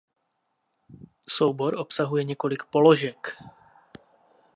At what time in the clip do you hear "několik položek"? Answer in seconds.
2.23-3.37